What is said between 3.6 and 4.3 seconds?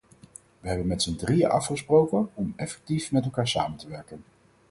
te werken.